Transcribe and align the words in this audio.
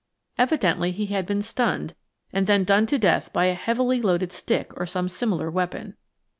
Evidently 0.35 0.91
he 0.91 1.05
had 1.05 1.27
been 1.27 1.43
stunned, 1.43 1.93
and 2.33 2.47
then 2.47 2.63
done 2.63 2.87
to 2.87 2.97
death 2.97 3.31
by 3.31 3.45
a 3.45 3.53
heavily 3.53 4.01
loaded 4.01 4.33
stick 4.33 4.71
or 4.77 4.87
some 4.87 5.07
similar 5.07 5.51
weapon. 5.51 5.95